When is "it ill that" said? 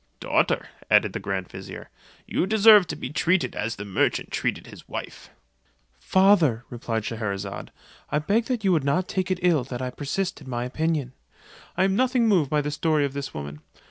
9.29-9.79